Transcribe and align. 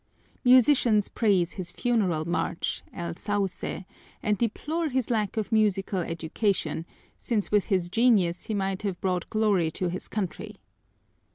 Musicians 0.43 1.09
praise 1.09 1.51
his 1.51 1.71
funeral 1.71 2.27
march, 2.27 2.81
"El 2.91 3.13
Sauce," 3.17 3.63
and 4.23 4.35
deplore 4.35 4.89
his 4.89 5.11
lack 5.11 5.37
of 5.37 5.51
musical 5.51 5.99
education, 5.99 6.87
since 7.19 7.51
with 7.51 7.65
his 7.65 7.87
genius 7.87 8.45
he 8.45 8.55
might 8.55 8.81
have 8.81 8.99
brought 8.99 9.29
glory 9.29 9.69
to 9.69 9.89
his 9.89 10.07
country. 10.07 10.55